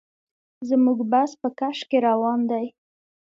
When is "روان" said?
2.07-2.39